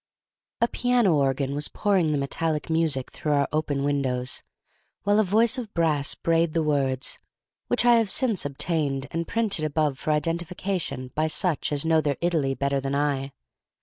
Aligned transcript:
A 0.61 0.67
piano 0.67 1.13
organ 1.13 1.53
was 1.53 1.67
pouring 1.67 2.11
the 2.11 2.17
metallic 2.17 2.71
music 2.71 3.11
through 3.11 3.33
our 3.33 3.47
open 3.51 3.83
windows, 3.83 4.41
while 5.03 5.19
a 5.19 5.23
voice 5.23 5.59
of 5.59 5.71
brass 5.75 6.15
brayed 6.15 6.53
the 6.53 6.63
words, 6.63 7.19
which 7.67 7.85
I 7.85 7.97
have 7.97 8.09
since 8.09 8.43
obtained, 8.43 9.05
and 9.11 9.27
print 9.27 9.59
above 9.59 9.99
for 9.99 10.09
identification 10.09 11.11
by 11.13 11.27
such 11.27 11.71
as 11.71 11.85
know 11.85 12.01
their 12.01 12.17
Italy 12.19 12.55
better 12.55 12.79
than 12.79 12.95
I. 12.95 13.31